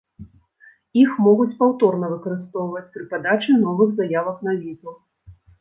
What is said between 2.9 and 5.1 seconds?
пры падачы новых заявак на візу.